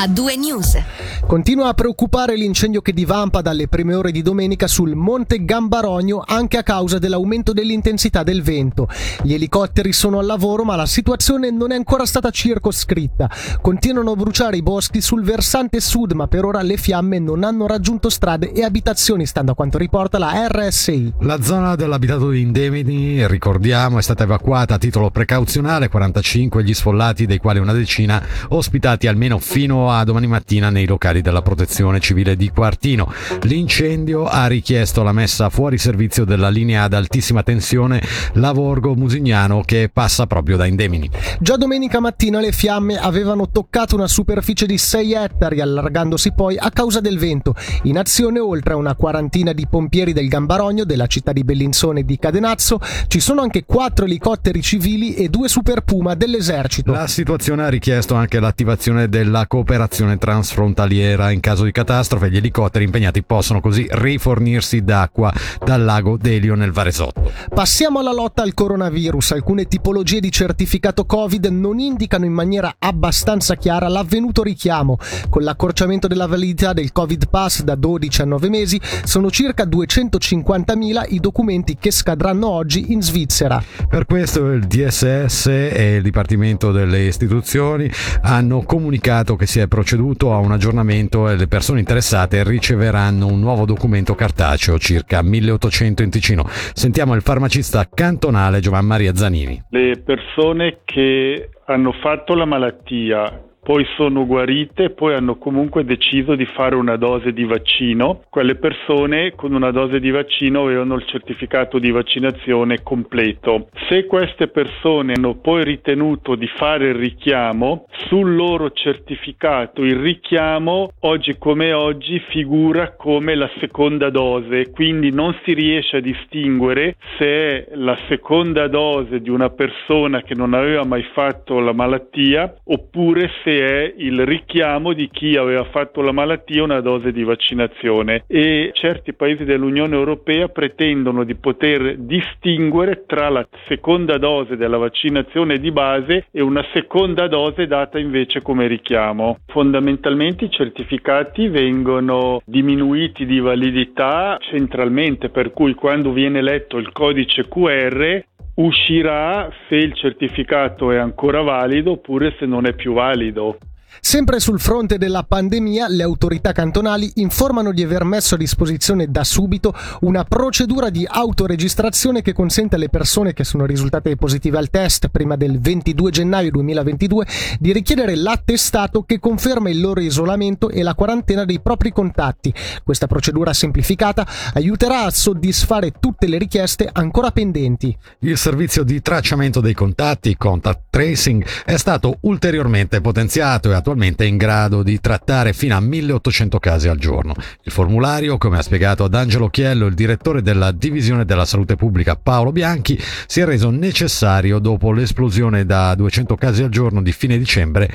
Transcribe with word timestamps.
a 0.00 0.06
due 0.06 0.34
news. 0.34 0.82
Continua 1.26 1.68
a 1.68 1.74
preoccupare 1.74 2.34
l'incendio 2.34 2.80
che 2.80 2.94
divampa 2.94 3.42
dalle 3.42 3.68
prime 3.68 3.94
ore 3.94 4.10
di 4.10 4.22
domenica 4.22 4.66
sul 4.66 4.94
Monte 4.94 5.44
Gambarogno 5.44 6.22
anche 6.26 6.56
a 6.56 6.62
causa 6.62 6.98
dell'aumento 6.98 7.52
dell'intensità 7.52 8.22
del 8.22 8.42
vento. 8.42 8.88
Gli 9.22 9.34
elicotteri 9.34 9.92
sono 9.92 10.18
al 10.18 10.24
lavoro 10.24 10.64
ma 10.64 10.74
la 10.74 10.86
situazione 10.86 11.50
non 11.50 11.70
è 11.72 11.76
ancora 11.76 12.06
stata 12.06 12.30
circoscritta. 12.30 13.30
Continuano 13.60 14.12
a 14.12 14.16
bruciare 14.16 14.56
i 14.56 14.62
boschi 14.62 15.02
sul 15.02 15.22
versante 15.22 15.80
sud 15.80 16.12
ma 16.12 16.26
per 16.28 16.46
ora 16.46 16.62
le 16.62 16.78
fiamme 16.78 17.18
non 17.18 17.44
hanno 17.44 17.66
raggiunto 17.66 18.08
strade 18.08 18.52
e 18.52 18.64
abitazioni 18.64 19.26
stando 19.26 19.52
a 19.52 19.54
quanto 19.54 19.76
riporta 19.76 20.18
la 20.18 20.48
RSI. 20.48 21.12
La 21.20 21.42
zona 21.42 21.74
dell'abitato 21.74 22.30
di 22.30 22.40
Indemini, 22.40 23.26
ricordiamo, 23.26 23.98
è 23.98 24.02
stata 24.02 24.22
evacuata 24.22 24.76
a 24.76 24.78
titolo 24.78 25.10
precauzionale, 25.10 25.90
45 25.90 26.64
gli 26.64 26.72
sfollati 26.72 27.26
dei 27.26 27.38
quali 27.38 27.58
una 27.58 27.74
decina 27.74 28.22
ospitati 28.48 29.06
almeno 29.06 29.38
fino 29.38 29.88
a 29.88 29.89
domani 30.04 30.28
mattina 30.28 30.70
nei 30.70 30.86
locali 30.86 31.20
della 31.20 31.42
protezione 31.42 31.98
civile 31.98 32.36
di 32.36 32.48
Quartino. 32.48 33.12
L'incendio 33.42 34.26
ha 34.26 34.46
richiesto 34.46 35.02
la 35.02 35.12
messa 35.12 35.50
fuori 35.50 35.78
servizio 35.78 36.24
della 36.24 36.48
linea 36.48 36.84
ad 36.84 36.94
altissima 36.94 37.42
tensione 37.42 38.00
Lavorgo-Musignano 38.34 39.62
che 39.64 39.90
passa 39.92 40.26
proprio 40.26 40.56
da 40.56 40.66
Indemini. 40.66 41.10
Già 41.40 41.56
domenica 41.56 41.98
mattina 41.98 42.38
le 42.38 42.52
fiamme 42.52 42.98
avevano 42.98 43.50
toccato 43.50 43.96
una 43.96 44.06
superficie 44.06 44.64
di 44.64 44.78
6 44.78 45.12
ettari, 45.12 45.60
allargandosi 45.60 46.32
poi 46.34 46.56
a 46.56 46.70
causa 46.70 47.00
del 47.00 47.18
vento. 47.18 47.56
In 47.82 47.98
azione 47.98 48.38
oltre 48.38 48.74
a 48.74 48.76
una 48.76 48.94
quarantina 48.94 49.52
di 49.52 49.66
pompieri 49.68 50.12
del 50.12 50.28
Gambarogno, 50.28 50.84
della 50.84 51.08
città 51.08 51.32
di 51.32 51.42
Bellinzone 51.42 52.00
e 52.00 52.04
di 52.04 52.16
Cadenazzo, 52.16 52.80
ci 53.08 53.18
sono 53.18 53.40
anche 53.40 53.64
quattro 53.64 54.04
elicotteri 54.04 54.62
civili 54.62 55.14
e 55.14 55.28
due 55.28 55.48
Super 55.48 55.80
Puma 55.82 56.14
dell'esercito. 56.14 56.92
La 56.92 57.08
situazione 57.08 57.64
ha 57.64 57.68
richiesto 57.68 58.14
anche 58.14 58.38
l'attivazione 58.38 59.08
della 59.08 59.46
cooperazione 59.48 59.78
transfrontaliera. 59.88 61.30
In 61.30 61.40
caso 61.40 61.64
di 61.64 61.72
catastrofe, 61.72 62.30
gli 62.30 62.36
elicotteri 62.36 62.84
impegnati 62.84 63.22
possono 63.22 63.60
così 63.60 63.86
rifornirsi 63.90 64.82
d'acqua 64.82 65.32
dal 65.64 65.84
lago 65.84 66.16
Delio 66.16 66.54
nel 66.54 66.72
Varesotto. 66.72 67.30
Passiamo 67.52 67.98
alla 67.98 68.12
lotta 68.12 68.42
al 68.42 68.54
coronavirus. 68.54 69.32
Alcune 69.32 69.66
tipologie 69.66 70.20
di 70.20 70.30
certificato 70.30 71.04
Covid 71.04 71.46
non 71.46 71.78
indicano 71.78 72.24
in 72.24 72.32
maniera 72.32 72.76
abbastanza 72.78 73.56
chiara 73.56 73.88
l'avvenuto 73.88 74.42
richiamo. 74.42 74.98
Con 75.28 75.42
l'accorciamento 75.42 76.06
della 76.06 76.26
validità 76.26 76.72
del 76.72 76.92
Covid 76.92 77.28
Pass 77.28 77.62
da 77.62 77.74
12 77.74 78.22
a 78.22 78.24
9 78.24 78.48
mesi, 78.48 78.80
sono 79.04 79.30
circa 79.30 79.64
250.000 79.64 81.04
i 81.08 81.20
documenti 81.20 81.76
che 81.78 81.90
scadranno 81.90 82.48
oggi 82.48 82.92
in 82.92 83.02
Svizzera. 83.02 83.62
Per 83.88 84.06
questo 84.06 84.50
il 84.50 84.66
DSS 84.66 85.46
e 85.46 85.94
il 85.96 86.02
Dipartimento 86.02 86.72
delle 86.72 87.02
Istituzioni 87.02 87.90
hanno 88.22 88.62
comunicato 88.62 89.36
che 89.36 89.46
si 89.46 89.59
è 89.62 89.68
proceduto 89.68 90.32
a 90.32 90.38
un 90.38 90.52
aggiornamento 90.52 91.28
e 91.28 91.36
le 91.36 91.46
persone 91.46 91.80
interessate 91.80 92.42
riceveranno 92.44 93.26
un 93.26 93.40
nuovo 93.40 93.64
documento 93.64 94.14
cartaceo, 94.14 94.78
circa 94.78 95.22
1800 95.22 96.02
in 96.02 96.10
Ticino. 96.10 96.44
Sentiamo 96.48 97.14
il 97.14 97.22
farmacista 97.22 97.88
cantonale 97.92 98.60
Giovan 98.60 98.86
Maria 98.86 99.14
Zanini. 99.14 99.64
Le 99.70 99.98
persone 99.98 100.78
che 100.84 101.50
hanno 101.66 101.92
fatto 101.92 102.34
la 102.34 102.44
malattia 102.44 103.49
poi 103.62 103.86
sono 103.96 104.26
guarite 104.26 104.90
poi 104.90 105.14
hanno 105.14 105.36
comunque 105.36 105.84
deciso 105.84 106.34
di 106.34 106.46
fare 106.46 106.74
una 106.74 106.96
dose 106.96 107.32
di 107.32 107.44
vaccino. 107.44 108.22
Quelle 108.28 108.56
persone 108.56 109.34
con 109.34 109.52
una 109.52 109.70
dose 109.70 110.00
di 110.00 110.10
vaccino 110.10 110.62
avevano 110.62 110.94
il 110.94 111.06
certificato 111.06 111.78
di 111.78 111.90
vaccinazione 111.90 112.82
completo. 112.82 113.68
Se 113.88 114.06
queste 114.06 114.48
persone 114.48 115.14
hanno 115.16 115.36
poi 115.36 115.64
ritenuto 115.64 116.34
di 116.34 116.46
fare 116.46 116.88
il 116.88 116.94
richiamo, 116.94 117.86
sul 118.06 118.34
loro 118.34 118.70
certificato 118.72 119.82
il 119.82 119.96
richiamo 119.96 120.92
oggi 121.00 121.36
come 121.38 121.72
oggi 121.72 122.18
figura 122.30 122.94
come 122.96 123.34
la 123.34 123.50
seconda 123.58 124.10
dose, 124.10 124.70
quindi 124.70 125.12
non 125.12 125.36
si 125.44 125.52
riesce 125.52 125.98
a 125.98 126.00
distinguere 126.00 126.96
se 127.18 127.26
è 127.26 127.68
la 127.74 127.96
seconda 128.08 128.68
dose 128.68 129.20
di 129.20 129.30
una 129.30 129.50
persona 129.50 130.22
che 130.22 130.34
non 130.34 130.54
aveva 130.54 130.84
mai 130.84 131.02
fatto 131.12 131.60
la 131.60 131.72
malattia 131.72 132.54
oppure 132.64 133.30
se 133.42 133.59
è 133.60 133.92
il 133.96 134.24
richiamo 134.24 134.92
di 134.92 135.08
chi 135.10 135.36
aveva 135.36 135.64
fatto 135.64 136.00
la 136.00 136.12
malattia 136.12 136.62
una 136.62 136.80
dose 136.80 137.12
di 137.12 137.22
vaccinazione 137.22 138.24
e 138.26 138.70
certi 138.72 139.12
paesi 139.12 139.44
dell'Unione 139.44 139.94
Europea 139.94 140.48
pretendono 140.48 141.24
di 141.24 141.34
poter 141.34 141.96
distinguere 141.98 143.04
tra 143.06 143.28
la 143.28 143.46
seconda 143.68 144.18
dose 144.18 144.56
della 144.56 144.78
vaccinazione 144.78 145.58
di 145.58 145.70
base 145.70 146.26
e 146.30 146.40
una 146.42 146.64
seconda 146.72 147.28
dose 147.28 147.66
data 147.66 147.98
invece 147.98 148.42
come 148.42 148.66
richiamo. 148.66 149.38
Fondamentalmente 149.46 150.44
i 150.46 150.50
certificati 150.50 151.48
vengono 151.48 152.40
diminuiti 152.44 153.26
di 153.26 153.40
validità 153.40 154.38
centralmente, 154.40 155.28
per 155.28 155.52
cui 155.52 155.74
quando 155.74 156.12
viene 156.12 156.42
letto 156.42 156.78
il 156.78 156.92
codice 156.92 157.48
QR 157.48 158.28
uscirà 158.64 159.50
se 159.68 159.76
il 159.76 159.94
certificato 159.94 160.90
è 160.90 160.98
ancora 160.98 161.40
valido 161.42 161.92
oppure 161.92 162.34
se 162.38 162.46
non 162.46 162.66
è 162.66 162.74
più 162.74 162.92
valido. 162.92 163.58
Sempre 164.00 164.38
sul 164.38 164.60
fronte 164.60 164.98
della 164.98 165.24
pandemia, 165.24 165.88
le 165.88 166.02
autorità 166.02 166.52
cantonali 166.52 167.10
informano 167.16 167.72
di 167.72 167.82
aver 167.82 168.04
messo 168.04 168.36
a 168.36 168.38
disposizione 168.38 169.10
da 169.10 169.24
subito 169.24 169.74
una 170.02 170.24
procedura 170.24 170.90
di 170.90 171.06
autoregistrazione 171.08 172.22
che 172.22 172.32
consente 172.32 172.76
alle 172.76 172.88
persone 172.88 173.32
che 173.32 173.44
sono 173.44 173.66
risultate 173.66 174.14
positive 174.16 174.58
al 174.58 174.70
test 174.70 175.08
prima 175.08 175.36
del 175.36 175.58
22 175.58 176.10
gennaio 176.10 176.50
2022 176.50 177.26
di 177.58 177.72
richiedere 177.72 178.14
l'attestato 178.14 179.02
che 179.02 179.18
conferma 179.18 179.70
il 179.70 179.80
loro 179.80 180.00
isolamento 180.00 180.70
e 180.70 180.82
la 180.82 180.94
quarantena 180.94 181.44
dei 181.44 181.60
propri 181.60 181.92
contatti. 181.92 182.54
Questa 182.84 183.06
procedura 183.06 183.52
semplificata 183.52 184.26
aiuterà 184.54 185.04
a 185.04 185.10
soddisfare 185.10 185.92
tutte 185.98 186.26
le 186.26 186.38
richieste 186.38 186.88
ancora 186.90 187.30
pendenti. 187.32 187.96
Il 188.20 188.36
servizio 188.36 188.82
di 188.84 189.02
tracciamento 189.02 189.60
dei 189.60 189.74
contatti, 189.74 190.36
contact 190.36 190.84
tracing, 190.90 191.44
è 191.64 191.76
stato 191.76 192.18
ulteriormente 192.20 193.00
potenziato 193.00 193.70
e 193.70 193.74
attualmente 193.80 194.24
è 194.24 194.28
in 194.28 194.36
grado 194.36 194.82
di 194.82 195.00
trattare 195.00 195.52
fino 195.52 195.74
a 195.74 195.80
1800 195.80 196.58
casi 196.58 196.88
al 196.88 196.98
giorno. 196.98 197.34
Il 197.64 197.72
formulario, 197.72 198.38
come 198.38 198.58
ha 198.58 198.62
spiegato 198.62 199.04
ad 199.04 199.14
Angelo 199.14 199.48
Chiello, 199.48 199.86
il 199.86 199.94
direttore 199.94 200.42
della 200.42 200.72
Divisione 200.72 201.24
della 201.24 201.44
Salute 201.44 201.76
Pubblica 201.76 202.16
Paolo 202.16 202.52
Bianchi, 202.52 202.98
si 203.26 203.40
è 203.40 203.44
reso 203.44 203.70
necessario 203.70 204.58
dopo 204.58 204.92
l'esplosione 204.92 205.66
da 205.66 205.94
200 205.94 206.36
casi 206.36 206.62
al 206.62 206.70
giorno 206.70 207.02
di 207.02 207.12
fine 207.12 207.36
dicembre 207.36 207.90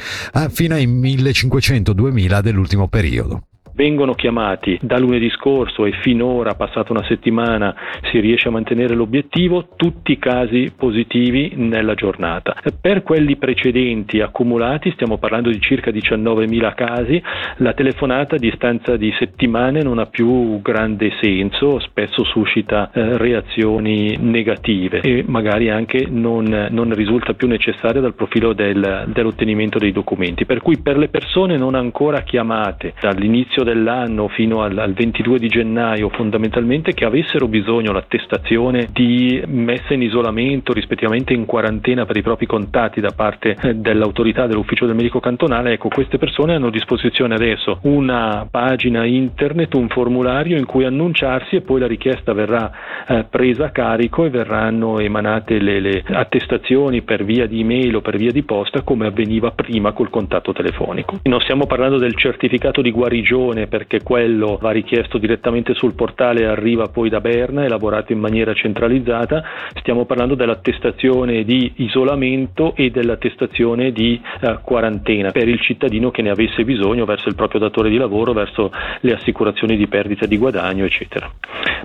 fino 0.49 0.75
ai 0.75 0.87
1500-2000 0.87 2.41
dell'ultimo 2.41 2.87
periodo 2.87 3.43
vengono 3.75 4.13
chiamati 4.13 4.79
da 4.81 4.97
lunedì 4.97 5.29
scorso 5.29 5.85
e 5.85 5.91
finora, 6.01 6.55
passata 6.55 6.93
una 6.93 7.03
settimana, 7.03 7.75
si 8.09 8.19
riesce 8.19 8.47
a 8.47 8.51
mantenere 8.51 8.95
l'obiettivo, 8.95 9.67
tutti 9.75 10.13
i 10.13 10.17
casi 10.17 10.71
positivi 10.75 11.51
nella 11.55 11.93
giornata. 11.93 12.55
Per 12.79 13.03
quelli 13.03 13.35
precedenti 13.35 14.21
accumulati, 14.21 14.91
stiamo 14.91 15.17
parlando 15.17 15.49
di 15.49 15.59
circa 15.59 15.91
19.000 15.91 16.73
casi, 16.73 17.21
la 17.57 17.73
telefonata 17.73 18.35
a 18.35 18.39
distanza 18.39 18.95
di 18.95 19.13
settimane 19.19 19.81
non 19.81 19.99
ha 19.99 20.05
più 20.05 20.61
grande 20.61 21.11
senso, 21.21 21.79
spesso 21.79 22.23
suscita 22.23 22.91
eh, 22.91 23.17
reazioni 23.17 24.17
negative 24.19 25.01
e 25.01 25.23
magari 25.27 25.69
anche 25.69 26.07
non, 26.09 26.67
non, 26.71 26.93
risulta 26.93 27.33
più 27.33 27.47
necessaria 27.47 27.99
dal 27.99 28.13
profilo 28.13 28.53
del, 28.53 29.05
dell'ottenimento 29.07 29.79
dei 29.79 29.91
documenti. 29.91 30.45
Per 30.45 30.61
cui 30.61 30.77
per 30.77 30.97
le 30.97 31.09
persone 31.09 31.57
non 31.57 31.75
ancora 31.75 32.21
chiamate 32.21 32.93
dall'inizio 33.01 33.63
dell'anno 33.65 34.29
fino 34.29 34.61
al, 34.61 34.77
al 34.77 34.93
22 34.93 35.39
di 35.39 35.49
gennaio 35.49 36.07
fondamentalmente 36.07 36.93
che 36.93 37.03
avessero 37.03 37.49
bisogno 37.49 37.91
l'attestazione 37.91 38.87
di 38.93 39.43
messa 39.47 39.93
in 39.93 40.01
isolamento 40.01 40.71
rispettivamente 40.71 41.33
in 41.33 41.45
quarantena 41.45 42.05
per 42.05 42.15
i 42.15 42.21
propri 42.21 42.45
contatti 42.45 43.01
da 43.01 43.11
parte 43.13 43.57
eh, 43.61 43.75
dell'autorità 43.75 44.47
dell'ufficio 44.47 44.85
del 44.85 44.95
medico 44.95 45.19
cantonale, 45.19 45.73
ecco 45.73 45.89
queste 45.89 46.17
persone 46.17 46.55
hanno 46.55 46.67
a 46.67 46.71
disposizione 46.71 47.35
adesso 47.35 47.79
una 47.81 48.47
pagina 48.49 49.03
internet, 49.05 49.73
un 49.73 49.89
formulario 49.89 50.57
in 50.57 50.65
cui 50.65 50.85
annunciarsi 50.85 51.57
e 51.57 51.61
poi 51.61 51.81
la 51.81 51.87
richiesta 51.87 52.31
verrà 52.31 52.71
eh, 53.07 53.25
presa 53.29 53.65
a 53.65 53.69
carico 53.71 54.25
e 54.25 54.29
verranno 54.29 54.99
emanate 54.99 55.59
le, 55.59 55.79
le 55.79 56.03
attestazioni 56.07 57.01
per 57.01 57.23
via 57.23 57.47
di 57.47 57.61
email 57.61 57.95
o 57.95 58.01
per 58.01 58.17
via 58.17 58.31
di 58.31 58.43
posta 58.43 58.83
come 58.83 59.07
avveniva 59.07 59.51
prima 59.51 59.91
col 59.91 60.09
contatto 60.09 60.53
telefonico. 60.53 61.19
Non 61.23 61.41
stiamo 61.41 61.65
parlando 61.65 61.97
del 61.97 62.15
certificato 62.15 62.81
di 62.81 62.91
guarigione 62.91 63.54
l'attestazione 63.55 63.67
perché 63.67 64.03
quello 64.03 64.57
va 64.61 64.71
richiesto 64.71 65.17
direttamente 65.17 65.73
sul 65.73 65.93
portale 65.93 66.41
e 66.41 66.45
arriva 66.45 66.87
poi 66.87 67.09
da 67.09 67.21
Berna, 67.21 67.63
elaborato 67.63 68.11
in 68.11 68.19
maniera 68.19 68.53
centralizzata, 68.53 69.43
stiamo 69.79 70.05
parlando 70.05 70.35
dell'attestazione 70.35 71.43
di 71.43 71.71
isolamento 71.77 72.75
e 72.75 72.89
dell'attestazione 72.89 73.91
di 73.91 74.21
eh, 74.41 74.59
quarantena 74.61 75.31
per 75.31 75.47
il 75.47 75.59
cittadino 75.61 76.11
che 76.11 76.21
ne 76.21 76.29
avesse 76.29 76.63
bisogno 76.63 77.05
verso 77.05 77.29
il 77.29 77.35
proprio 77.35 77.61
datore 77.61 77.89
di 77.89 77.97
lavoro, 77.97 78.33
verso 78.33 78.71
le 79.01 79.13
assicurazioni 79.13 79.77
di 79.77 79.87
perdita 79.87 80.25
di 80.25 80.37
guadagno, 80.37 80.85
eccetera. 80.85 81.31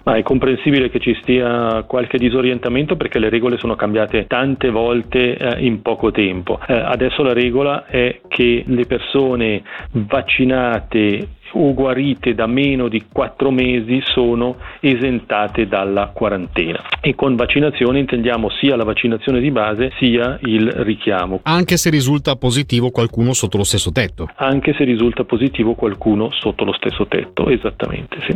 Ma 0.02 0.14
è 0.14 0.22
comprensibile 0.22 0.90
che 0.90 0.98
ci 0.98 1.16
stia 1.20 1.84
qualche 1.86 2.18
disorientamento 2.18 2.96
perché 2.96 3.18
le 3.18 3.28
regole 3.28 3.58
sono 3.58 3.76
cambiate 3.76 4.26
tante 4.26 4.70
volte 4.70 5.36
eh, 5.36 5.64
in 5.64 5.82
poco 5.82 6.10
tempo. 6.10 6.58
Eh, 6.66 6.72
adesso 6.74 7.22
la 7.22 7.32
regola 7.32 7.86
è 7.86 8.20
che 8.28 8.64
le 8.66 8.86
persone 8.86 9.62
vaccinate 9.92 11.28
o 11.52 11.74
guarite 11.74 12.34
da 12.34 12.46
meno 12.46 12.88
di 12.88 13.04
4 13.10 13.50
mesi 13.50 14.00
sono 14.12 14.56
esentate 14.80 15.66
dalla 15.66 16.10
quarantena 16.14 16.84
e 17.00 17.14
con 17.14 17.36
vaccinazione 17.36 17.98
intendiamo 17.98 18.48
sia 18.60 18.76
la 18.76 18.84
vaccinazione 18.84 19.40
di 19.40 19.50
base 19.50 19.90
sia 19.98 20.38
il 20.42 20.70
richiamo. 20.70 21.40
Anche 21.42 21.76
se 21.76 21.90
risulta 21.90 22.36
positivo 22.36 22.90
qualcuno 22.90 23.32
sotto 23.32 23.56
lo 23.56 23.64
stesso 23.64 23.90
tetto. 23.92 24.28
Anche 24.36 24.74
se 24.76 24.84
risulta 24.84 25.24
positivo 25.24 25.74
qualcuno 25.74 26.30
sotto 26.32 26.64
lo 26.64 26.72
stesso 26.72 27.06
tetto, 27.06 27.48
esattamente 27.48 28.18
sì. 28.26 28.34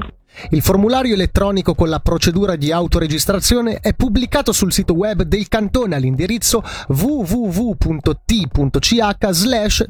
Il 0.51 0.63
formulario 0.63 1.15
elettronico 1.15 1.75
con 1.75 1.89
la 1.89 2.01
procedura 2.01 2.57
di 2.57 2.73
autoregistrazione 2.73 3.79
è 3.81 3.95
pubblicato 3.95 4.51
sul 4.51 4.73
sito 4.73 4.93
web 4.95 5.23
del 5.23 5.47
cantone 5.47 5.95
all'indirizzo 5.95 6.61
www.t.ch 6.89 8.25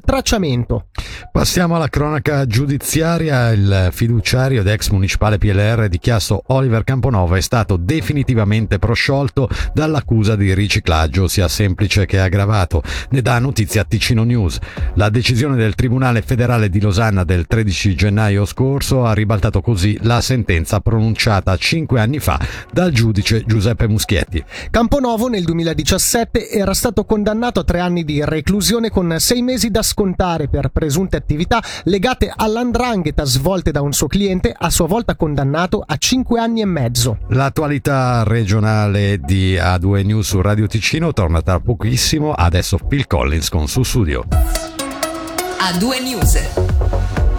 tracciamento. 0.04 0.88
Passiamo 1.32 1.76
alla 1.76 1.88
cronaca 1.88 2.44
giudiziaria. 2.46 3.13
Il 3.22 3.88
fiduciario 3.92 4.60
ed 4.60 4.66
ex 4.66 4.90
municipale 4.90 5.38
PLR 5.38 5.88
di 5.88 5.98
Chiasso 5.98 6.42
Oliver 6.46 6.84
Camponova 6.84 7.36
è 7.36 7.40
stato 7.40 7.76
definitivamente 7.76 8.78
prosciolto 8.78 9.48
dall'accusa 9.72 10.36
di 10.36 10.52
riciclaggio, 10.54 11.28
sia 11.28 11.48
semplice 11.48 12.06
che 12.06 12.20
aggravato. 12.20 12.82
Ne 13.10 13.22
dà 13.22 13.38
notizia 13.38 13.84
Ticino 13.84 14.24
News. 14.24 14.58
La 14.94 15.10
decisione 15.10 15.56
del 15.56 15.74
Tribunale 15.74 16.22
federale 16.22 16.68
di 16.68 16.80
Losanna 16.80 17.24
del 17.24 17.46
13 17.46 17.94
gennaio 17.94 18.44
scorso 18.44 19.04
ha 19.04 19.12
ribaltato 19.12 19.60
così 19.60 19.98
la 20.02 20.20
sentenza 20.20 20.42
sentenza 20.54 20.80
pronunciata 20.80 21.56
cinque 21.56 22.00
anni 22.00 22.18
fa 22.18 22.38
dal 22.72 22.90
giudice 22.90 23.44
Giuseppe 23.46 23.88
Muschietti. 23.88 24.44
Camponovo 24.70 25.28
nel 25.28 25.44
2017 25.44 26.50
era 26.50 26.74
stato 26.74 27.04
condannato 27.04 27.60
a 27.60 27.64
tre 27.64 27.80
anni 27.80 28.04
di 28.04 28.24
reclusione 28.24 28.90
con 28.90 29.16
sei 29.18 29.42
mesi 29.42 29.70
da 29.70 29.82
scontare 29.82 30.48
per 30.48 30.68
presunte 30.68 31.16
attività 31.16 31.62
legate 31.84 32.32
all'andrangheta 32.34 33.02
svolte 33.24 33.70
da 33.70 33.80
un 33.82 33.92
suo 33.92 34.06
cliente, 34.06 34.54
a 34.56 34.70
sua 34.70 34.86
volta 34.86 35.16
condannato 35.16 35.82
a 35.84 35.96
cinque 35.96 36.40
anni 36.40 36.60
e 36.60 36.64
mezzo. 36.64 37.18
L'attualità 37.28 38.22
regionale 38.24 39.18
di 39.18 39.56
A2 39.56 40.04
News 40.04 40.28
su 40.28 40.40
Radio 40.40 40.66
Ticino 40.66 41.12
torna 41.12 41.42
tra 41.42 41.60
pochissimo, 41.60 42.32
adesso 42.32 42.78
Phil 42.78 43.06
Collins 43.06 43.48
con 43.48 43.68
su 43.68 43.82
studio. 43.82 44.24
A2 44.28 46.02
News. 46.02 46.38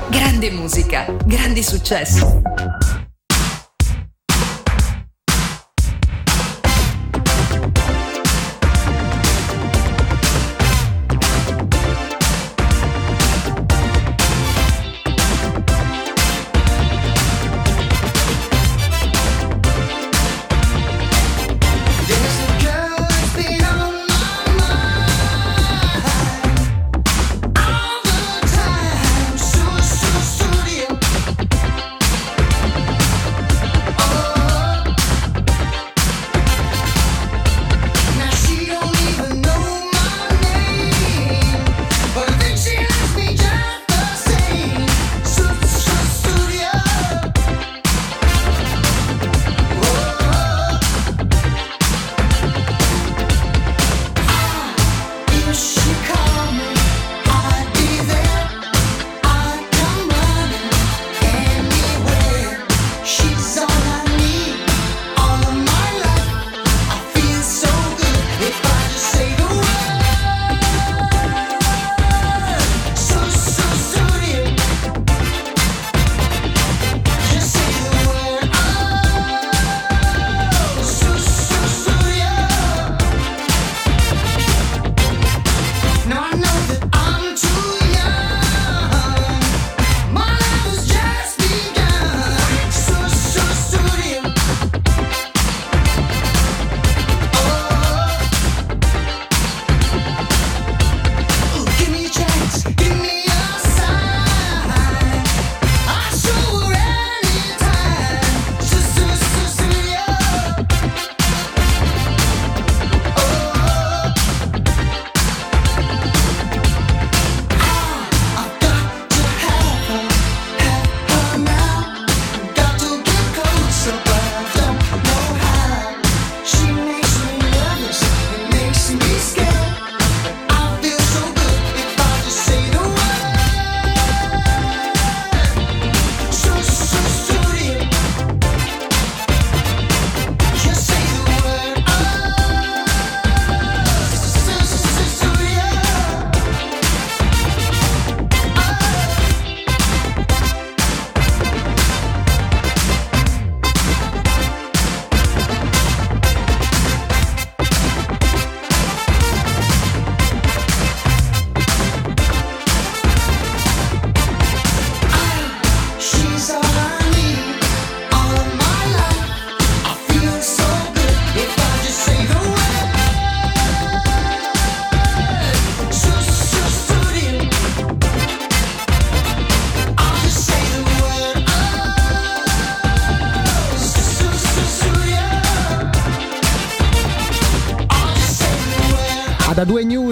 Grande 0.10 0.52
musica, 0.52 1.06
grandi 1.26 1.64
successi. 1.64 2.85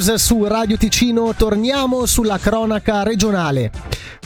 News 0.04 0.16
su 0.16 0.44
Radio 0.44 0.76
Ticino 0.76 1.34
torniamo 1.34 2.06
sulla 2.06 2.38
cronaca 2.38 3.04
regionale. 3.04 3.72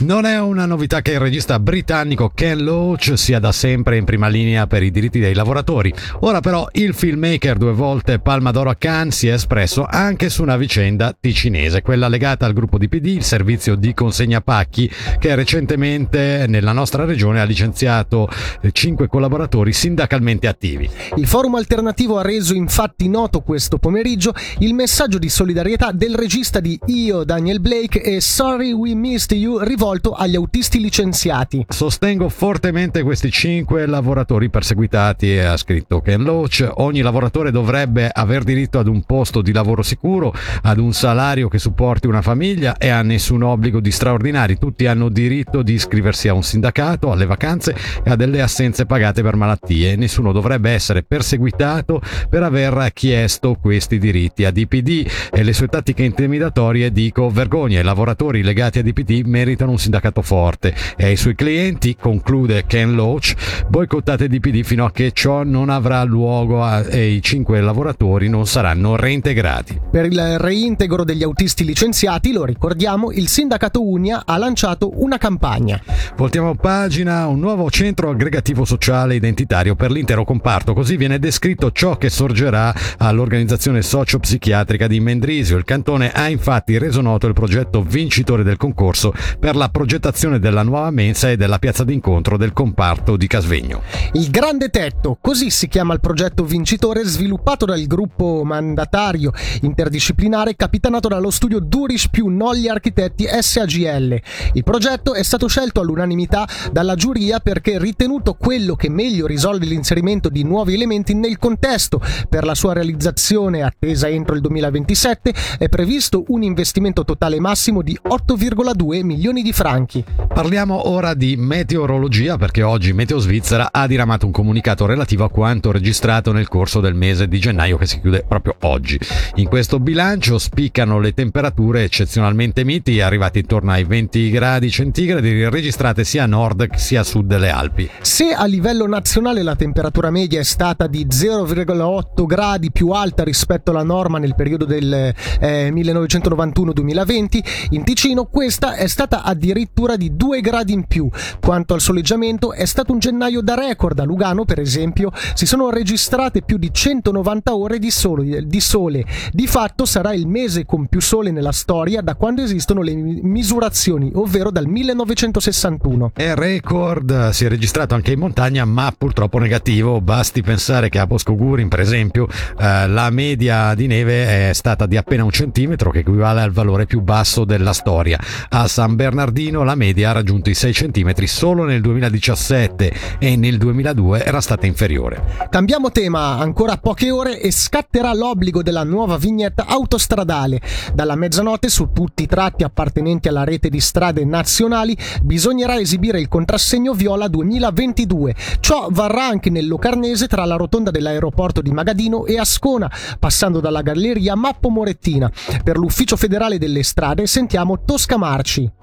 Non 0.00 0.26
è 0.26 0.38
una 0.38 0.64
novità 0.64 1.02
che 1.02 1.10
il 1.10 1.18
regista 1.18 1.58
britannico 1.58 2.30
Ken 2.32 2.62
Loach 2.62 3.18
sia 3.18 3.40
da 3.40 3.50
sempre 3.50 3.96
in 3.96 4.04
prima 4.04 4.28
linea 4.28 4.68
per 4.68 4.84
i 4.84 4.92
diritti 4.92 5.18
dei 5.18 5.34
lavoratori. 5.34 5.92
Ora 6.20 6.38
però 6.38 6.68
il 6.74 6.94
filmmaker 6.94 7.56
due 7.56 7.72
volte 7.72 8.20
Palma 8.20 8.52
d'Oro 8.52 8.70
a 8.70 8.76
Cannes 8.76 9.16
si 9.16 9.26
è 9.26 9.32
espresso 9.32 9.84
anche 9.84 10.30
su 10.30 10.42
una 10.42 10.56
vicenda 10.56 11.16
ticinese, 11.18 11.82
quella 11.82 12.06
legata 12.06 12.46
al 12.46 12.52
gruppo 12.52 12.78
di 12.78 12.88
PD, 12.88 13.06
il 13.06 13.24
servizio 13.24 13.74
di 13.74 13.92
consegna 13.92 14.40
pacchi, 14.40 14.88
che 15.18 15.34
recentemente 15.34 16.44
nella 16.46 16.70
nostra 16.70 17.04
regione 17.04 17.40
ha 17.40 17.44
licenziato 17.44 18.28
cinque 18.70 19.08
collaboratori 19.08 19.72
sindacalmente 19.72 20.46
attivi. 20.46 20.88
Il 21.16 21.26
forum 21.26 21.56
alternativo 21.56 22.18
ha 22.18 22.22
reso 22.22 22.54
infatti 22.54 23.08
noto 23.08 23.40
questo 23.40 23.78
pomeriggio 23.78 24.32
il 24.58 24.74
messaggio 24.74 25.18
di 25.18 25.28
solidarietà 25.28 25.90
del 25.90 26.14
regista 26.14 26.60
di 26.60 26.78
Io, 26.86 27.24
Daniel 27.24 27.58
Blake 27.58 28.00
e 28.00 28.20
Sorry 28.20 28.70
We 28.70 28.94
Missed 28.94 29.36
You 29.36 29.58
rivolto 29.58 29.86
agli 29.90 30.36
autisti 30.36 30.80
licenziati. 30.80 31.64
Sostengo 31.68 32.28
fortemente 32.28 33.02
questi 33.02 33.30
cinque 33.30 33.86
lavoratori 33.86 34.50
perseguitati, 34.50 35.38
ha 35.38 35.56
scritto 35.56 36.00
Ken 36.00 36.22
Loach. 36.22 36.68
Ogni 36.76 37.00
lavoratore 37.00 37.50
dovrebbe 37.50 38.10
aver 38.12 38.44
diritto 38.44 38.78
ad 38.78 38.86
un 38.86 39.02
posto 39.02 39.40
di 39.40 39.52
lavoro 39.52 39.82
sicuro, 39.82 40.34
ad 40.62 40.78
un 40.78 40.92
salario 40.92 41.48
che 41.48 41.58
supporti 41.58 42.06
una 42.06 42.20
famiglia 42.20 42.76
e 42.76 42.88
a 42.88 43.02
nessun 43.02 43.42
obbligo 43.42 43.80
di 43.80 43.90
straordinari. 43.90 44.58
Tutti 44.58 44.86
hanno 44.86 45.08
diritto 45.08 45.62
di 45.62 45.72
iscriversi 45.72 46.28
a 46.28 46.34
un 46.34 46.42
sindacato, 46.42 47.10
alle 47.10 47.26
vacanze 47.26 47.74
e 48.04 48.10
a 48.10 48.16
delle 48.16 48.42
assenze 48.42 48.84
pagate 48.84 49.22
per 49.22 49.36
malattie. 49.36 49.96
Nessuno 49.96 50.32
dovrebbe 50.32 50.70
essere 50.70 51.02
perseguitato 51.02 52.00
per 52.28 52.42
aver 52.42 52.92
chiesto 52.92 53.54
questi 53.54 53.98
diritti. 53.98 54.44
A 54.44 54.50
DPD 54.50 55.10
e 55.32 55.42
le 55.42 55.52
sue 55.52 55.68
tattiche 55.68 56.02
intimidatorie 56.02 56.92
dico 56.92 57.30
vergogna. 57.30 57.80
I 57.80 57.84
lavoratori 57.84 58.42
legati 58.42 58.80
a 58.80 58.82
DPD 58.82 59.22
meritano 59.24 59.70
un 59.70 59.77
sindacato 59.78 60.22
forte 60.22 60.74
e 60.96 61.06
ai 61.06 61.16
suoi 61.16 61.34
clienti, 61.34 61.96
conclude 61.96 62.64
Ken 62.66 62.94
Loach, 62.94 63.34
boicottate 63.68 64.28
DPD 64.28 64.62
fino 64.62 64.84
a 64.84 64.92
che 64.92 65.12
ciò 65.12 65.42
non 65.44 65.68
avrà 65.68 66.02
luogo 66.04 66.66
e 66.84 67.08
i 67.08 67.22
cinque 67.22 67.60
lavoratori 67.60 68.28
non 68.28 68.46
saranno 68.46 68.96
reintegrati. 68.96 69.80
Per 69.90 70.04
il 70.04 70.38
reintegro 70.38 71.04
degli 71.04 71.22
autisti 71.22 71.64
licenziati, 71.64 72.32
lo 72.32 72.44
ricordiamo, 72.44 73.10
il 73.12 73.28
sindacato 73.28 73.86
Unia 73.86 74.22
ha 74.24 74.36
lanciato 74.36 75.02
una 75.02 75.18
campagna. 75.18 75.80
Voltiamo 76.16 76.54
pagina, 76.54 77.26
un 77.26 77.38
nuovo 77.38 77.70
centro 77.70 78.10
aggregativo 78.10 78.64
sociale 78.64 79.14
identitario 79.14 79.74
per 79.74 79.90
l'intero 79.90 80.24
comparto, 80.24 80.74
così 80.74 80.96
viene 80.96 81.18
descritto 81.18 81.70
ciò 81.70 81.96
che 81.96 82.10
sorgerà 82.10 82.74
all'organizzazione 82.98 83.82
socio-psichiatrica 83.82 84.86
di 84.86 85.00
Mendrisio. 85.00 85.56
Il 85.56 85.64
cantone 85.64 86.10
ha 86.10 86.28
infatti 86.28 86.78
reso 86.78 87.00
noto 87.00 87.26
il 87.26 87.34
progetto 87.34 87.82
vincitore 87.82 88.42
del 88.42 88.56
concorso 88.56 89.12
per 89.38 89.56
la 89.56 89.67
progettazione 89.68 90.38
della 90.38 90.62
nuova 90.62 90.90
mensa 90.90 91.30
e 91.30 91.36
della 91.36 91.58
piazza 91.58 91.84
d'incontro 91.84 92.36
del 92.36 92.52
comparto 92.52 93.16
di 93.16 93.26
Casvegno. 93.26 93.82
Il 94.12 94.30
Grande 94.30 94.68
Tetto, 94.68 95.18
così 95.20 95.50
si 95.50 95.68
chiama 95.68 95.94
il 95.94 96.00
progetto 96.00 96.44
vincitore 96.44 97.04
sviluppato 97.04 97.64
dal 97.64 97.82
gruppo 97.86 98.42
mandatario 98.44 99.32
interdisciplinare 99.62 100.56
capitanato 100.56 101.08
dallo 101.08 101.30
studio 101.30 101.60
Durish 101.60 102.08
più 102.08 102.28
Nolli 102.28 102.68
Architetti 102.68 103.26
SAGL. 103.28 104.20
Il 104.52 104.64
progetto 104.64 105.14
è 105.14 105.22
stato 105.22 105.46
scelto 105.46 105.80
all'unanimità 105.80 106.46
dalla 106.72 106.94
giuria 106.94 107.40
perché 107.40 107.78
ritenuto 107.78 108.34
quello 108.34 108.74
che 108.74 108.88
meglio 108.88 109.26
risolve 109.26 109.66
l'inserimento 109.66 110.28
di 110.28 110.42
nuovi 110.42 110.74
elementi 110.74 111.14
nel 111.14 111.38
contesto. 111.38 112.00
Per 112.28 112.44
la 112.44 112.54
sua 112.54 112.72
realizzazione 112.72 113.62
attesa 113.62 114.08
entro 114.08 114.34
il 114.34 114.40
2027 114.40 115.34
è 115.58 115.68
previsto 115.68 116.24
un 116.28 116.42
investimento 116.42 117.04
totale 117.04 117.40
massimo 117.40 117.82
di 117.82 117.98
8,2 118.08 119.04
milioni 119.04 119.42
di 119.42 119.52
franchi. 119.58 120.04
Parliamo 120.32 120.88
ora 120.88 121.14
di 121.14 121.34
meteorologia 121.36 122.36
perché 122.36 122.62
oggi 122.62 122.92
Meteo 122.92 123.18
Svizzera 123.18 123.70
ha 123.72 123.88
diramato 123.88 124.24
un 124.24 124.30
comunicato 124.30 124.86
relativo 124.86 125.24
a 125.24 125.30
quanto 125.30 125.72
registrato 125.72 126.30
nel 126.30 126.46
corso 126.46 126.78
del 126.78 126.94
mese 126.94 127.26
di 127.26 127.40
gennaio 127.40 127.76
che 127.76 127.86
si 127.86 128.00
chiude 128.00 128.24
proprio 128.26 128.54
oggi. 128.60 129.00
In 129.34 129.48
questo 129.48 129.80
bilancio 129.80 130.38
spiccano 130.38 131.00
le 131.00 131.12
temperature 131.12 131.82
eccezionalmente 131.82 132.62
miti 132.62 133.00
arrivati 133.00 133.40
intorno 133.40 133.72
ai 133.72 133.82
20 133.82 134.30
gradi 134.30 134.70
centigradi 134.70 135.48
registrate 135.48 136.04
sia 136.04 136.22
a 136.22 136.26
nord 136.26 136.72
sia 136.76 137.00
a 137.00 137.04
sud 137.04 137.26
delle 137.26 137.50
Alpi. 137.50 137.90
Se 138.00 138.32
a 138.32 138.44
livello 138.44 138.86
nazionale 138.86 139.42
la 139.42 139.56
temperatura 139.56 140.12
media 140.12 140.38
è 140.38 140.44
stata 140.44 140.86
di 140.86 141.04
0,8 141.10 142.26
gradi 142.26 142.70
più 142.70 142.90
alta 142.90 143.24
rispetto 143.24 143.72
alla 143.72 143.82
norma 143.82 144.18
nel 144.18 144.36
periodo 144.36 144.64
del 144.64 145.12
eh, 145.40 145.72
1991-2020, 145.74 147.38
in 147.70 147.82
Ticino 147.82 148.26
questa 148.26 148.76
è 148.76 148.86
stata 148.86 149.24
addirittura 149.24 149.37
di 149.38 150.16
2 150.16 150.40
gradi 150.40 150.72
in 150.72 150.84
più. 150.84 151.08
Quanto 151.40 151.74
al 151.74 151.80
soleggiamento 151.80 152.52
è 152.52 152.64
stato 152.64 152.92
un 152.92 152.98
gennaio 152.98 153.40
da 153.40 153.54
record. 153.54 153.98
A 153.98 154.04
Lugano, 154.04 154.44
per 154.44 154.60
esempio, 154.60 155.10
si 155.34 155.46
sono 155.46 155.70
registrate 155.70 156.42
più 156.42 156.58
di 156.58 156.70
190 156.72 157.54
ore 157.54 157.78
di 157.78 157.90
sole. 157.90 158.46
Di, 158.46 158.60
sole. 158.60 159.04
di 159.32 159.46
fatto 159.46 159.84
sarà 159.84 160.12
il 160.12 160.26
mese 160.26 160.66
con 160.66 160.86
più 160.86 161.00
sole 161.00 161.30
nella 161.30 161.52
storia 161.52 162.00
da 162.00 162.14
quando 162.14 162.42
esistono 162.42 162.82
le 162.82 162.94
misurazioni, 162.94 164.10
ovvero 164.14 164.50
dal 164.50 164.66
1961. 164.66 166.12
È 166.14 166.34
record 166.34 167.30
si 167.30 167.44
è 167.44 167.48
registrato 167.48 167.94
anche 167.94 168.12
in 168.12 168.18
montagna, 168.18 168.64
ma 168.64 168.92
purtroppo 168.96 169.38
negativo. 169.38 170.00
Basti 170.00 170.42
pensare 170.42 170.88
che 170.88 170.98
a 170.98 171.06
Bosco 171.06 171.34
Gurin, 171.36 171.68
per 171.68 171.80
esempio, 171.80 172.26
eh, 172.58 172.88
la 172.88 173.10
media 173.10 173.74
di 173.74 173.86
neve 173.86 174.50
è 174.50 174.52
stata 174.52 174.86
di 174.86 174.96
appena 174.96 175.24
un 175.24 175.30
centimetro, 175.30 175.90
che 175.90 176.00
equivale 176.00 176.40
al 176.40 176.50
valore 176.50 176.86
più 176.86 177.00
basso 177.00 177.44
della 177.44 177.72
storia. 177.72 178.18
A 178.50 178.66
San 178.66 178.96
Bernardino 178.96 179.27
la 179.64 179.74
media 179.74 180.10
ha 180.10 180.12
raggiunto 180.12 180.50
i 180.50 180.54
6 180.54 180.72
centimetri 180.72 181.26
solo 181.26 181.64
nel 181.64 181.80
2017 181.80 182.92
e 183.18 183.36
nel 183.36 183.58
2002 183.58 184.24
era 184.24 184.40
stata 184.40 184.66
inferiore. 184.66 185.22
Cambiamo 185.50 185.90
tema, 185.90 186.38
ancora 186.38 186.78
poche 186.78 187.10
ore 187.10 187.40
e 187.40 187.50
scatterà 187.52 188.14
l'obbligo 188.14 188.62
della 188.62 188.84
nuova 188.84 189.16
vignetta 189.16 189.66
autostradale. 189.66 190.60
Dalla 190.94 191.14
mezzanotte 191.14 191.68
su 191.68 191.90
tutti 191.92 192.22
i 192.22 192.26
tratti 192.26 192.64
appartenenti 192.64 193.28
alla 193.28 193.44
rete 193.44 193.68
di 193.68 193.80
strade 193.80 194.24
nazionali 194.24 194.96
bisognerà 195.22 195.78
esibire 195.78 196.20
il 196.20 196.28
contrassegno 196.28 196.94
viola 196.94 197.28
2022. 197.28 198.34
Ciò 198.60 198.88
varrà 198.90 199.26
anche 199.26 199.50
nel 199.50 199.68
Locarnese 199.68 200.26
tra 200.26 200.44
la 200.44 200.56
rotonda 200.56 200.90
dell'aeroporto 200.90 201.60
di 201.60 201.70
Magadino 201.70 202.24
e 202.24 202.38
Ascona, 202.38 202.90
passando 203.18 203.60
dalla 203.60 203.82
galleria 203.82 204.34
Mappo 204.34 204.70
Morettina. 204.70 205.30
Per 205.62 205.76
l'Ufficio 205.76 206.16
federale 206.16 206.58
delle 206.58 206.82
strade 206.82 207.26
sentiamo 207.26 207.84
Tosca 207.84 208.16
Marci. 208.16 208.77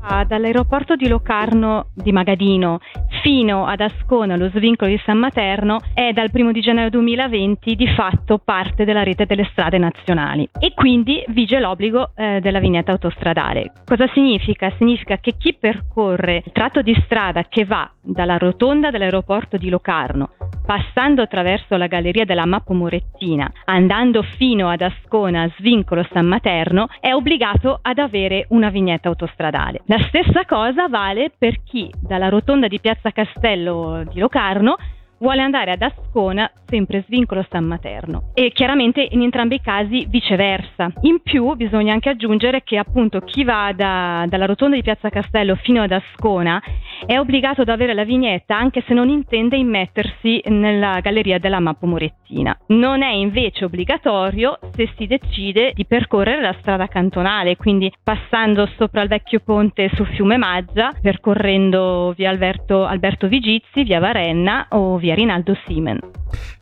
Dall'aeroporto 0.00 0.96
di 0.96 1.08
Locarno 1.08 1.88
di 1.94 2.10
Magadino 2.10 2.80
fino 3.22 3.66
ad 3.66 3.80
Ascona, 3.80 4.36
lo 4.36 4.48
svincolo 4.48 4.90
di 4.90 5.00
San 5.04 5.18
Materno, 5.18 5.80
è 5.92 6.12
dal 6.12 6.30
1 6.32 6.52
di 6.52 6.60
gennaio 6.60 6.88
2020 6.90 7.76
di 7.76 7.86
fatto 7.88 8.38
parte 8.38 8.84
della 8.84 9.02
rete 9.02 9.26
delle 9.26 9.48
strade 9.52 9.78
nazionali 9.78 10.48
e 10.58 10.72
quindi 10.74 11.22
vige 11.28 11.60
l'obbligo 11.60 12.12
eh, 12.16 12.40
della 12.40 12.60
vignetta 12.60 12.92
autostradale. 12.92 13.72
Cosa 13.84 14.08
significa? 14.12 14.72
Significa 14.78 15.18
che 15.18 15.34
chi 15.36 15.54
percorre 15.54 16.42
il 16.44 16.52
tratto 16.52 16.80
di 16.80 16.94
strada 17.04 17.44
che 17.44 17.64
va 17.64 17.88
dalla 18.00 18.38
rotonda 18.38 18.90
dell'aeroporto 18.90 19.58
di 19.58 19.68
Locarno, 19.68 20.30
passando 20.70 21.20
attraverso 21.20 21.76
la 21.76 21.88
galleria 21.88 22.24
della 22.24 22.46
Mappo 22.46 22.74
Morettina, 22.74 23.50
andando 23.64 24.22
fino 24.22 24.68
ad 24.68 24.82
Ascona, 24.82 25.52
svincolo 25.58 26.06
San 26.12 26.26
Materno, 26.26 26.86
è 27.00 27.12
obbligato 27.12 27.76
ad 27.82 27.98
avere 27.98 28.46
una 28.50 28.68
vignetta 28.68 29.08
autostradale. 29.08 29.80
La 29.86 29.98
stessa 30.06 30.44
cosa 30.44 30.86
vale 30.86 31.32
per 31.36 31.64
chi 31.64 31.90
dalla 32.00 32.28
rotonda 32.28 32.68
di 32.68 32.78
Piazza 32.78 33.10
Castello 33.10 34.04
di 34.12 34.20
Locarno 34.20 34.76
vuole 35.20 35.42
andare 35.42 35.72
ad 35.72 35.82
Ascona, 35.82 36.50
sempre 36.66 37.02
svincolo 37.06 37.44
San 37.50 37.64
Materno. 37.64 38.30
E 38.34 38.52
chiaramente 38.52 39.06
in 39.10 39.22
entrambi 39.22 39.56
i 39.56 39.60
casi 39.60 40.06
viceversa. 40.08 40.92
In 41.02 41.20
più 41.22 41.54
bisogna 41.54 41.92
anche 41.92 42.08
aggiungere 42.08 42.62
che 42.62 42.78
appunto 42.78 43.20
chi 43.20 43.44
va 43.44 43.72
da, 43.74 44.24
dalla 44.28 44.46
rotonda 44.46 44.76
di 44.76 44.82
Piazza 44.82 45.10
Castello 45.10 45.56
fino 45.56 45.82
ad 45.82 45.92
Ascona 45.92 46.62
è 47.06 47.18
obbligato 47.18 47.62
ad 47.62 47.68
avere 47.68 47.94
la 47.94 48.04
vignetta 48.04 48.56
anche 48.56 48.82
se 48.86 48.94
non 48.94 49.08
intende 49.08 49.56
immettersi 49.56 50.42
nella 50.46 51.00
galleria 51.00 51.38
della 51.38 51.60
Mappo 51.60 51.86
Morettina. 51.86 52.56
Non 52.68 53.02
è 53.02 53.12
invece 53.12 53.64
obbligatorio 53.64 54.58
se 54.74 54.92
si 54.96 55.06
decide 55.06 55.72
di 55.74 55.86
percorrere 55.86 56.40
la 56.40 56.56
strada 56.60 56.86
cantonale, 56.86 57.56
quindi 57.56 57.92
passando 58.02 58.68
sopra 58.76 59.02
il 59.02 59.08
vecchio 59.08 59.40
ponte 59.40 59.90
sul 59.94 60.06
fiume 60.08 60.36
Maggia, 60.36 60.92
percorrendo 61.00 62.12
via 62.16 62.30
Alberto, 62.30 62.84
Alberto 62.84 63.28
Vigizi, 63.28 63.84
via 63.84 64.00
Varenna 64.00 64.66
o 64.70 64.96
via 64.96 65.14
Rinaldo 65.14 65.56
Simen. 65.66 65.98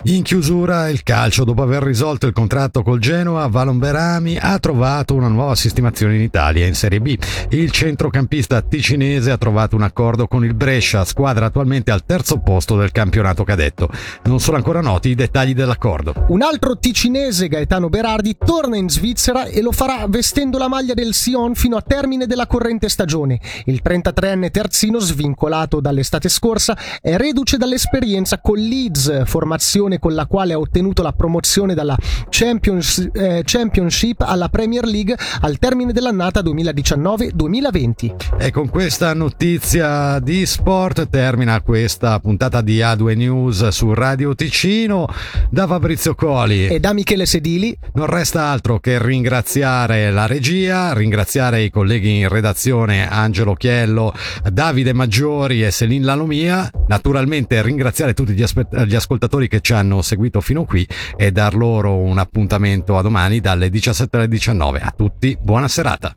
In 0.05 0.23
chiusura 0.23 0.89
il 0.89 1.03
calcio, 1.03 1.45
dopo 1.45 1.61
aver 1.63 1.83
risolto 1.83 2.27
il 2.27 2.33
contratto 2.33 2.83
col 2.83 3.01
Genoa, 3.01 3.49
Valon 3.49 3.79
Berami 3.79 4.39
ha 4.39 4.59
trovato 4.59 5.15
una 5.15 5.29
nuova 5.29 5.55
sistemazione 5.55 6.15
in 6.15 6.23
Italia 6.23 6.67
in 6.67 6.75
Serie 6.75 7.01
B. 7.01 7.19
Il 7.51 7.71
centrocampista 7.71 8.63
ticinese 8.63 9.31
ha 9.31 9.37
trovato 9.37 9.77
un 9.77 9.83
accordo 9.83 10.27
con 10.29 10.45
il 10.45 10.55
Brescia, 10.55 11.05
squadra 11.05 11.47
attualmente 11.47 11.91
al 11.91 12.05
terzo 12.05 12.39
posto 12.39 12.77
del 12.77 12.93
campionato 12.93 13.45
cadetto. 13.45 13.89
Non 14.25 14.41
sono 14.41 14.57
ancora 14.57 14.81
noti 14.81 15.09
i 15.09 15.15
dettagli 15.15 15.55
dell'accordo. 15.55 16.27
Un 16.29 16.43
altro 16.43 16.79
ticinese, 16.79 17.49
Gaetano 17.49 17.89
Berardi, 17.89 18.37
torna 18.39 18.77
in 18.77 18.89
Svizzera 18.89 19.47
e 19.47 19.63
lo 19.63 19.73
farà 19.73 20.07
vestendo 20.07 20.59
la 20.59 20.69
maglia 20.69 20.95
del 20.95 21.15
Sion 21.15 21.55
fino 21.55 21.77
a 21.77 21.83
termine 21.83 22.27
della 22.27 22.47
corrente 22.47 22.89
stagione. 22.89 23.41
Il 23.65 23.81
33enne 23.83 24.51
terzino, 24.51 24.99
svincolato 24.99 25.81
dall'estate 25.81 26.29
scorsa, 26.29 26.77
è 27.01 27.17
reduce 27.17 27.57
dall'esperienza 27.57 28.41
con 28.41 28.59
Leeds, 28.59 29.25
formazione 29.25 29.99
con 29.99 30.15
la 30.15 30.27
quale 30.27 30.53
ha 30.53 30.59
ottenuto 30.59 31.03
la 31.03 31.13
promozione 31.13 31.75
dalla 31.75 31.97
Champions, 32.29 33.09
eh, 33.13 33.43
Championship 33.45 34.21
alla 34.21 34.49
Premier 34.49 34.85
League 34.85 35.17
al 35.41 35.59
termine 35.59 35.93
dell'annata 35.93 36.41
2019-2020. 36.43 38.37
E 38.39 38.51
con 38.51 38.69
questa 38.69 39.15
notizia 39.15 40.18
di 40.19 40.47
sport 40.47 41.09
termina 41.09 41.61
questa 41.61 42.19
puntata 42.21 42.61
di 42.61 42.79
A2 42.79 43.17
News 43.17 43.69
su 43.69 43.93
Radio 43.95 44.35
Ticino. 44.35 45.07
Da 45.51 45.67
Fabrizio 45.67 46.15
Coli 46.15 46.67
e 46.67 46.81
da 46.81 46.93
Michele 46.93 47.27
Sedili 47.27 47.77
non 47.95 48.07
resta 48.07 48.45
altro 48.45 48.79
che 48.81 49.03
ringraziare 49.03 50.11
la 50.11 50.27
regia, 50.27 50.93
ringraziare 50.93 51.63
i 51.63 51.71
colleghi 51.71 52.19
in 52.19 52.29
redazione 52.29 53.09
Angelo 53.09 53.55
Chiello, 53.55 54.15
Davide 54.51 54.93
Maggiori 54.93 55.65
e 55.65 55.71
Selin 55.71 56.05
Lalomia, 56.05 56.71
naturalmente 56.87 57.63
ringraziare 57.63 58.15
tutti 58.15 58.33
gli, 58.33 58.43
aspe- 58.43 58.67
gli 58.87 58.95
ascoltatori 58.95 59.49
che 59.49 59.61
ci 59.61 59.73
hanno 59.73 60.03
seguito 60.03 60.41
fino 60.41 60.65
qui 60.65 60.87
e 61.17 61.33
dar 61.33 61.55
loro 61.55 61.97
un 61.97 62.19
appuntamento 62.19 62.99
a 62.99 63.03
domani 63.03 63.41
dalle 63.41 63.71
17 63.71 64.17
alle 64.17 64.29
19. 64.29 64.81
A 64.81 64.93
tutti 64.97 65.37
buona 65.41 65.69
serata. 65.69 66.17